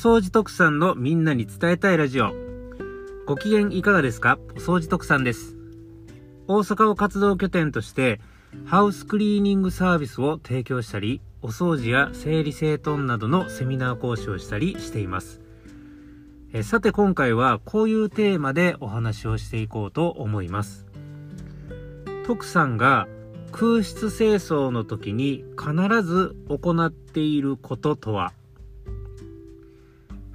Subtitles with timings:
[0.00, 2.30] 掃除特産のみんなに伝えたいラジオ。
[3.26, 4.38] ご機嫌いかがですか？
[4.54, 5.56] お掃除特産です。
[6.46, 8.20] 大阪を活動拠点として、
[8.64, 15.40] ハウスクリーニングサービスを提供したり、お掃除や整理整頓などのセミナー講師をしたりしています。
[16.52, 20.86] えさて今回はこういうテーマでお話をしていこうと思います。
[22.24, 23.08] 徳さんが
[23.50, 25.72] 空室清掃の時に必
[26.04, 28.32] ず行っていることとは？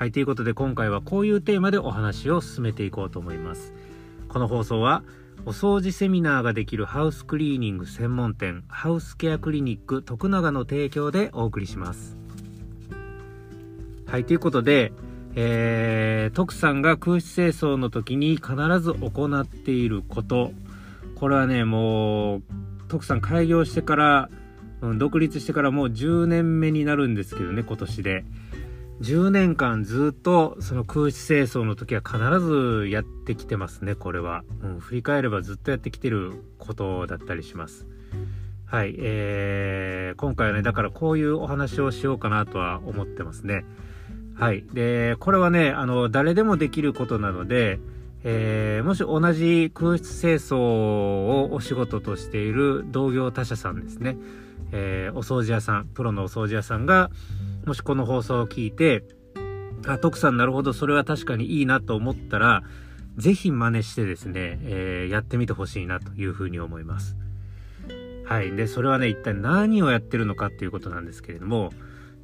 [0.00, 3.74] はい、ということで今回はこういうテーマでお話を進めていこうと思います。
[4.30, 5.02] この放送は
[5.44, 12.16] お掃除セミナーができるハウスクリーニング専門店ハウスケアクリニック徳永の提供でお送りします。
[14.06, 14.94] はい、ということで、
[15.34, 20.52] えー、徳さんが空室清掃の時に必ず行っていること。
[21.16, 22.42] これはね、もう、
[22.88, 24.30] 徳さん開業してから、
[24.80, 28.24] うん、独立してからもう10年目になるんですけどね、今年で。
[29.00, 34.44] 10年間ずっとその空室清掃の時は必ずやってきてますね、これは。
[34.62, 37.86] うん、振り返ればずっとやってきてることだったりします。
[38.66, 43.64] はい、えー、今回はね、だからこういうお話をしようかなとは思ってますね。
[44.34, 44.64] はい。
[44.72, 47.80] で、これはね、あの、誰でもできることなので、
[48.22, 54.18] えー、もし同じ空室清掃をお仕事としている同業他社さんですね、
[54.72, 57.10] えー、お掃除屋さん、プロのお掃除屋さんが、
[57.70, 59.04] もしこの放送を聞いて、
[59.86, 62.64] あ、徳さんなるほど、それは確かにいいなと思ったら、
[63.16, 67.16] ぜひ真似してですね、えー、やってみてほしいなというふうに思います。
[68.24, 68.56] はい。
[68.56, 71.70] で、それはね、一体何をやってるのかっていうことなんですけれども、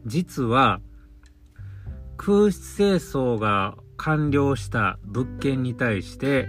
[0.05, 0.81] 実は、
[2.17, 6.49] 空室清掃が完了した物件に対して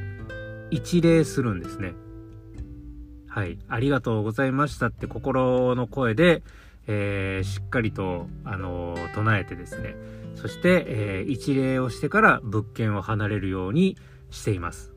[0.71, 1.93] 一礼するんですね。
[3.27, 3.59] はい。
[3.67, 6.41] ありがとうございましたって心の声で、
[6.87, 9.95] えー、しっかりと、あのー、唱えてですね、
[10.35, 13.97] そして、えー、一礼をしてから物件を離れるように
[14.29, 14.93] しています。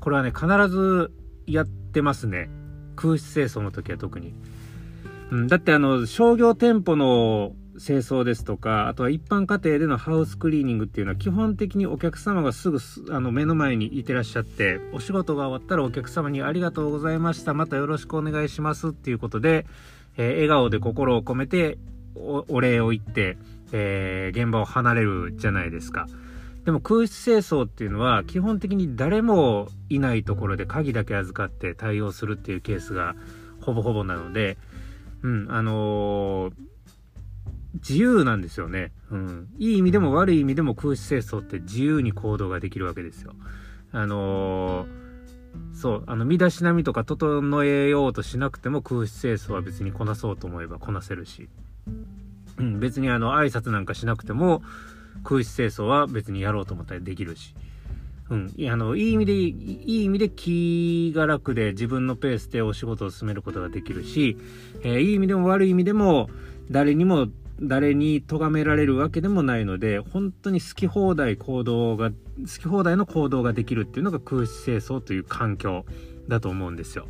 [0.00, 1.12] これはね、必ず
[1.46, 2.50] やってますね。
[2.96, 4.34] 空室清掃の時は特に。
[5.30, 12.78] うん、だってあの、商業店舗の清掃ですとか、あとは一般家庭でのハウスクリーニングっていうのは基本的にお客様がすぐ
[13.10, 19.66] あの目の前にいてらっしゃって、お仕事が終わったらお客様にありがとうございました、またよろしくお願いしますっていうことで、
[20.16, 21.78] えー、笑顔で心を込めて
[22.14, 23.36] お礼を言って、
[23.72, 26.06] えー、現場を離れるじゃないですか。
[26.64, 33.14] でも空室清掃っていうのは基本的に誰もいないところで鍵だけ預かって対応するっていうケースが
[33.60, 34.58] ほぼほぼなので、
[35.22, 36.52] うん、あのー、
[37.74, 38.90] 自由なんですよね。
[39.10, 39.48] うん。
[39.58, 43.34] いい意味でも悪い意味でも空室清掃って自由に行動ができるわけですよ。
[43.92, 45.05] あのー
[45.74, 51.48] そう、あの、身だしなみとか整えようとしなくても空室清掃は別にこなそうと思えばこなせるし、
[52.58, 54.62] うん、別にあの、挨拶なんかしなくても
[55.24, 57.54] 空室清掃は別にやろうと思ったらできるし、
[58.30, 59.48] うん、あの、いい意味で、い
[60.02, 64.36] い意味で気が楽で自分のペースでお仕事を進めることができるし、
[64.82, 66.28] えー、いい意味でも悪い意味でも
[66.70, 67.28] 誰にも
[67.60, 72.14] 誰に咎められるわけでもないので、本当に好き放題行動が、好
[72.46, 75.86] き放題の行動ができるっていうのが空室清掃という環境
[76.28, 77.06] だと思うんですよ。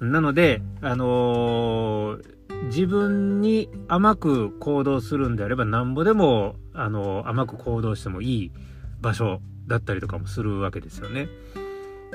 [0.00, 8.52] なので、あのー、自分に甘く行動するんであれば、なんぼでも、あのー、甘く行動してもいい
[9.00, 11.28] 場所だったりとかもするわけですよね。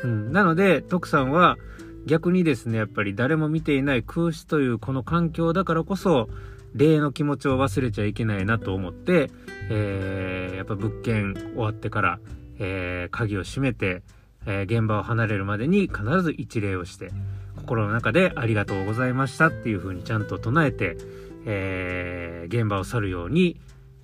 [0.04, 1.58] うん、なので、徳さんは
[2.06, 6.30] 逆にですね、やっぱり誰も見ていない空室というこの環境だからこそ、
[6.74, 9.32] 礼の気持ちを忘れちゃいけないなと思って、
[9.70, 12.20] えー、やっぱ物件終わってから、
[12.60, 14.04] えー、鍵を閉めて、
[14.46, 17.12] えー、現場を離れるまでに必ず一礼をして、
[17.56, 20.98] 心の中でありがとうございましたっていう風にちゃんと唱えて、
[21.46, 23.60] えー、現場を去るように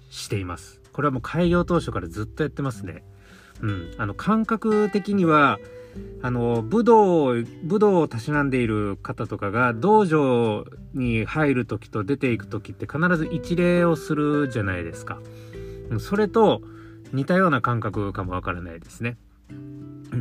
[0.10, 0.82] しています。
[0.94, 3.04] これはもう開業当初からずっとやってますね。
[3.62, 3.92] うん。
[3.98, 5.60] あの、感覚的には、
[6.22, 15.20] あの、武道、武道をたしなんでいる方とかが、道場に入る時と出ていく時って必ず一礼をするじゃないですか。
[16.00, 16.62] それと
[17.14, 19.18] 似たような感覚かもわからないですね。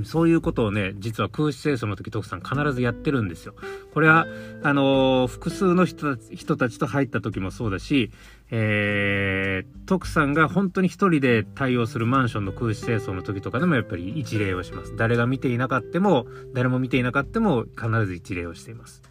[0.03, 3.55] そういうことをね、実は空室清掃の時、徳さん必ずやってるんですよ。
[3.93, 4.27] これは、
[4.63, 6.17] あの、複数の人
[6.57, 8.11] たちと入った時もそうだし、
[8.51, 14.97] えー、徳さんが本当に一人で対応するマンションの空室清掃の時とかでもやっぱり一礼をします。
[14.97, 19.03] 誰が見ていなかっても、誰も見ていなかっても必ず一礼をしています。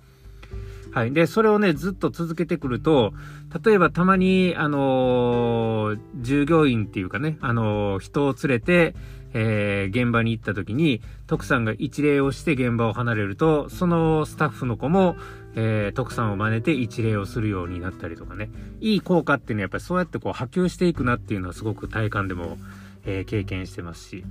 [0.94, 1.12] はい。
[1.12, 3.13] で、それをね、ずっと続けてくると、
[3.63, 8.95] 例えばたまに、あのー、従業員っていうかね、あのー、人を連れて、
[9.34, 15.16] えー、現場に行った時に、徳さんが一礼をして現場を離れると、そのスタッフの子も、
[15.56, 22.60] えー、徳さんを真似て一礼をするようになったりとかね、いい効果っていうのはやっぱりそうやってこう波及していくなっていうのはすごく体感でも、
[23.06, 24.24] えー、経験してますし。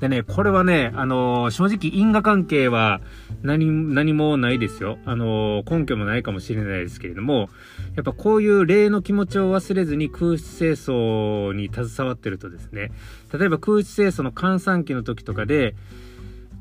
[0.00, 3.00] でね、これはね、あのー、正直因果関係は
[3.42, 4.98] 何、何もないですよ。
[5.04, 7.48] あのー、根拠もないかもしれないですけれども、
[7.96, 12.90] やっぱこういう霊の気持ちを忘れずに空室清掃に携わってるとですね、
[13.32, 15.74] 例えば空室清掃の閑散期の時とかで、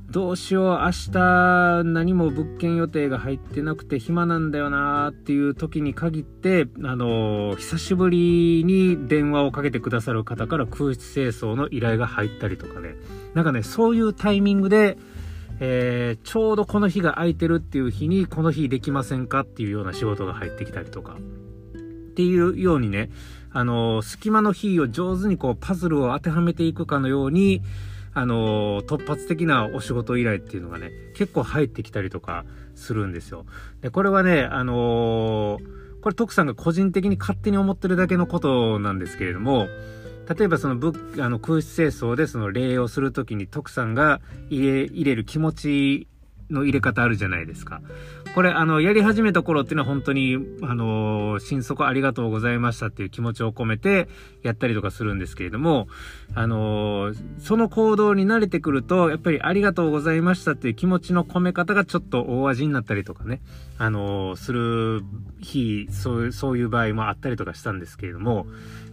[0.09, 12.95] どうしよう、明日何も物件予定が入ってなくて暇なんだよなーっていう時に限って、あの、久しぶりに電話をかけてくださる方から空室清掃の依頼が入ったりとかね。
[13.33, 14.97] なんかね、そういうタイミングで、
[15.59, 21.17] えー、ちょうどこの日が空いてるっていう日に、この日できませんかっていうような仕事が入ってきたりとか。
[21.17, 21.79] っ
[22.15, 23.09] ていうようにね、
[23.51, 27.61] あの、隙間の日を上手にこうパズルを当てはめていくかのように、
[28.17, 33.45] あの突発的なお仕事依頼っていうのがね、結構入ってきたりとかするんですよ。
[33.81, 35.59] で、これはね、あの、
[36.01, 39.67] これ徳さんが個人的に勝手に思ってるだけのことなんですけれども、
[40.35, 44.19] 例えばそのぶあの空室清掃でその礼をする時に徳さんが
[44.49, 46.07] 入れ入れる気持ち
[46.49, 47.81] の入れ方あるじゃないですか。
[48.35, 54.07] これ、あの、やり始めた頃っていうのは本当に、あの、心底ありがとうございましたっていう気持ちを込めて
[54.43, 55.87] やったりとかするんですけれども、
[56.35, 63.41] あの、その行動に慣れてくると、やっぱりありがとうございましたっていう気持ちの込め方がちょっと大味になったりとかね、
[63.77, 65.03] あの、する
[65.39, 68.45] 日、そういう、そういう場合もあったりとかしたんですけれども、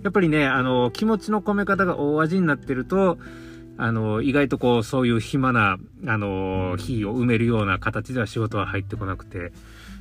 [0.03, 3.19] やっぱりね、あの、気持ちの込め方が大味になってると、
[3.77, 9.53] あの、意外とこう、そういう暇な、あの、日を埋めるような形では仕事は入ってこなくて、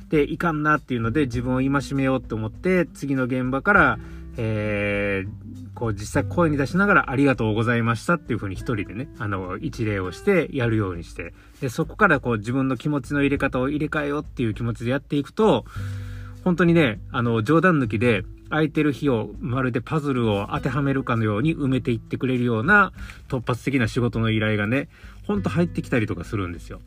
[0.08, 3.98] で、いかんなっていうので自分を戒めようと思って、次の現場から、
[4.36, 15.64] えー、こう実際声に出しながらありがとうございましたっていう風に一人でね、あの、一礼をしてやるようにして、で、そこからこう自分の気持ちの入れ方を入れ替えようっていう気持ちでやっていくと、
[16.44, 18.22] 本当にね、あの、冗談抜きで、
[18.54, 22.92] 空いてる日をまるでパズルを当てはめるかのように埋めていってくれるような
[23.28, 24.88] 突発的な仕事の依頼がね、
[25.26, 26.80] ほんと入ってきたりとかするんですよ。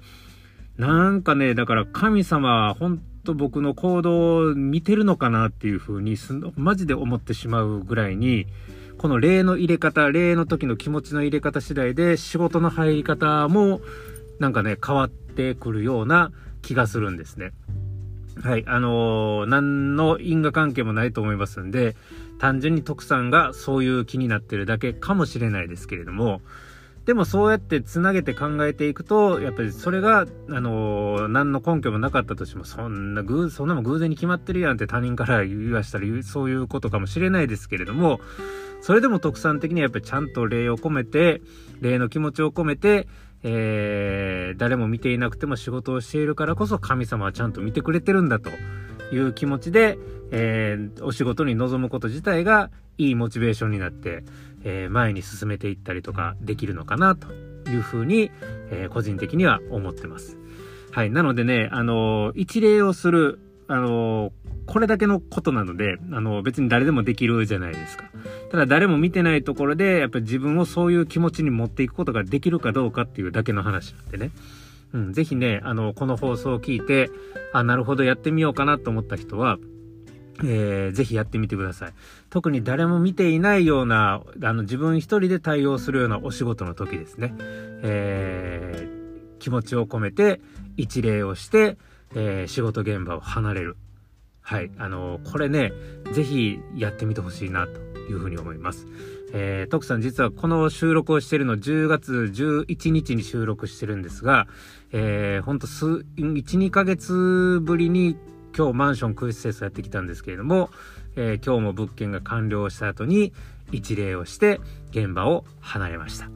[0.78, 6.16] なんかね、だから神様は本当僕の行動を見てるのかなっていう風に
[6.56, 8.48] マジで思ってしまうぐらいに、
[8.98, 13.82] この例の入れ方、例の時の気持ちの入れ方次第で仕事の入り方も
[14.40, 16.32] なんかね、変わってくるような
[16.62, 17.52] 気がするんですね。
[18.44, 21.96] はい、あのー、何の因果関係もないと思いますんで、
[22.40, 26.42] 単純に徳さんがそういう気になってるだけかもしれないですけれども、
[27.06, 38.20] でもそうやって繋げて考えていくと、やっぱりそれが、あのー、何の根拠もなかったとしても、そんな偶、そんなも偶然に決まってるやんって他人から言わしたら、そういうことかもしれないですけれども、
[38.82, 41.42] それでも徳さん的にはやっぱりちゃんと礼を込めて、
[41.80, 43.08] 礼の気持ちを込めて、
[43.44, 48.50] えー、誰も見ていなくても仕事をしているからこそ神様はちゃんと見てくれてるんだと
[49.14, 49.98] いう気持ちで、
[50.32, 54.24] えー、お仕事に臨むこと自体がいいモチベーションになって、
[54.64, 57.32] えー、前に進めていったりとかできるのかなと
[57.70, 58.32] いうふうに、
[58.72, 60.38] え個人的には思ってます。
[60.92, 61.12] はい。
[61.12, 64.32] なのでね、あの一礼をする、あの
[64.68, 68.06] これだけのことなので、あの、別に誰でもできるじゃないですか。
[68.52, 74.32] ただ誰も見てないところで、やっぱり自分をそういう気持ちに持っていくことができるかどうかっていうだけの話なんでね。
[74.94, 77.10] うん、ぜひね、あの、この放送を聞いて、
[77.54, 79.58] あ、なるほど、やってみようかなと思った人は、
[80.44, 81.94] えー、ぜひやってみてください。
[82.30, 87.34] 特に誰も見ていないような、あの、自分一人で対応するようなお仕事の時ですね。
[87.84, 90.42] えー、気持ちを込めて、
[90.78, 91.78] 一礼をして、
[92.16, 93.78] えー、仕事現場を離れる。
[94.48, 94.72] はい。
[94.78, 95.74] あの、これね、
[96.14, 98.88] ぜひやってみてほしいなというふうに思います。
[99.34, 104.48] えー、徳さん実はこの収録をしてるの10月11日に収録してるんですが、
[104.94, 108.16] えー、ほんと数、1、2ヶ月ぶりに
[108.58, 110.70] 今日マンション空室清掃やってきたんですけれども、
[111.18, 113.34] えー、今日も物件が完了した後に
[113.74, 114.62] 一礼をして
[114.92, 116.30] 現場を離れました。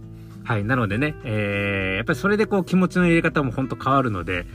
[0.44, 0.65] はい。
[0.65, 4.46] なのでね、えー、やっぱりそれでこう気持ちの入れ方もほんと変わるので、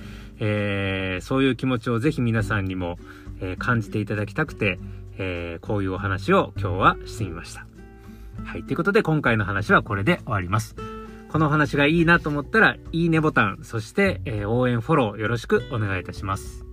[0.40, 2.98] えー、そういう気持ちをぜひ皆さんにも、
[3.40, 4.78] えー、感じていただきたくて、
[5.18, 7.66] えー、こういうお話を今日はしてみました。
[8.44, 8.64] はい。
[8.64, 10.76] ということで今回の話はこれで終わります。
[11.28, 16.64] この話がいいなと思ったら、いいねボタン、そして、えー、応援フォローよろしくお願いいたします。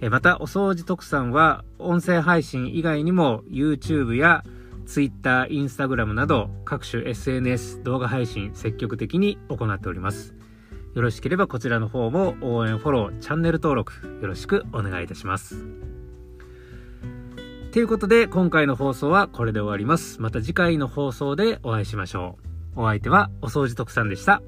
[0.00, 4.42] えー、また、お掃除特産は、音声配信以外にも YouTube や
[4.86, 10.34] Twitter、Instagram など各種 SNS 動画配信積極的に行っております。
[10.94, 15.66] よろしければこちらの方も応援フォローチャンネル登録よろしくお願いいたします。
[17.72, 20.20] ということで今回の放送はこれで終わります。
[20.20, 22.36] また次回の放送でお会いしましょ
[22.76, 22.82] う。
[22.82, 24.42] お相手はお掃除特産でした。